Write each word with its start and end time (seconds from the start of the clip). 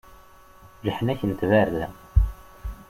Leḥnak 0.85 1.21
n 1.23 1.31
tbarda. 1.39 1.87